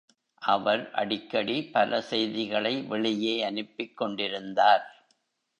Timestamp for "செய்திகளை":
2.01-2.81